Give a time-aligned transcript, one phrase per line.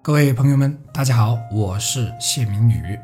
[0.00, 2.98] 各位朋友们，大家好，我是谢明宇。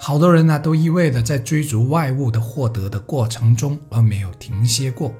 [0.00, 5.14] 好多人呢都一味的在追逐外物的获得的过程中，而没有停歇过。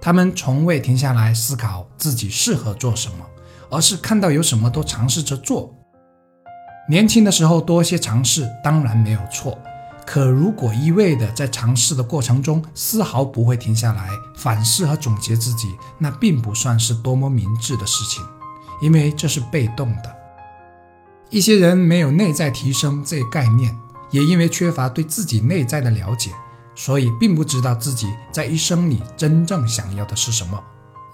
[0.00, 3.24] 他们从未停下来思考自己适合做什么，
[3.70, 5.74] 而是看到有什么都尝试着做。
[6.88, 9.58] 年轻的时候多些尝试当然没有错，
[10.06, 18.22] 可如果一味的在尝试的过程中丝毫不会停下来反思和总结自己，那并不算是多么明智的事情。
[18.80, 20.14] 因为这是被动的，
[21.30, 23.76] 一些人没有内在提升这一概念，
[24.10, 26.32] 也因为缺乏对自己内在的了解，
[26.74, 30.62] 所以并不知道自己在一生里真正想要的是什么，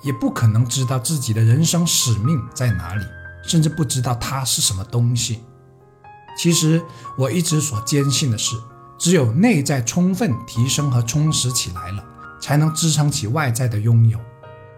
[0.03, 3.05] 也不可能知道自己的人生使命在哪里，
[3.43, 5.41] 甚至不知道它是什么东西。
[6.39, 6.83] 其实
[7.19, 8.57] 我一直所坚信的是，
[8.99, 12.05] 只有内在充分提升和充实起来了，
[12.41, 14.19] 才能支撑起外在的拥有。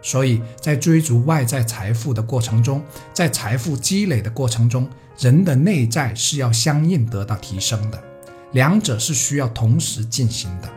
[0.02, 2.82] 所以在追逐外在财富的过程中，
[3.14, 8.02] 在财富积累的过程中，人的内在是要相应得到提升的，
[8.50, 10.68] 两者是需要同时进行的。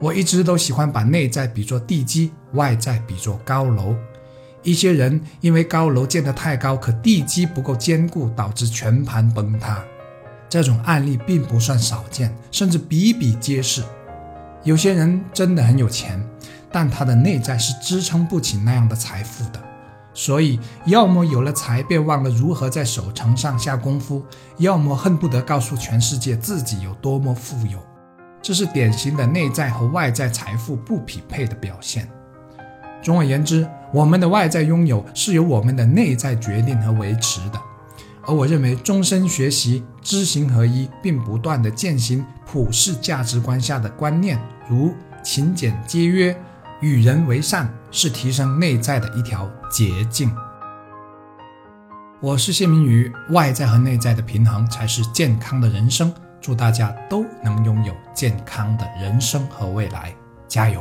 [0.00, 3.94] 我一直都喜欢把内在比作地基，外在比作高楼。
[4.62, 9.84] 一些人因为高楼建得太高，可地基不够坚固，导致全盘崩塌。
[10.48, 13.82] 这种案例并不算少见，甚至比比皆是。
[14.64, 16.24] 有些人真的很有钱。
[16.70, 19.60] 但他的内在是支撑不起那样的财富的，
[20.12, 24.22] 所以要么有了财便忘了如何在守城上下功夫，
[24.58, 27.78] 要么恨不得告诉全世界自己有多么富有。
[28.40, 32.08] 这是典型的内在和外在财富不匹配的表现。
[33.02, 37.60] 总而言之，我们的外在拥有是由我们的内在决定和维持的。
[38.26, 44.38] 而我认为，终身学习、知行合一，并不断的践行普世价值观下的观念，
[44.68, 44.94] 如
[45.24, 46.36] 勤俭节约。
[46.80, 50.30] 与人为善是提升内在的一条捷径。
[52.20, 56.12] 我是谢明宇，外在和内在的平衡才是健康的人生。
[56.40, 60.14] 祝大家都能拥有健康的人生和未来，
[60.46, 60.80] 加油！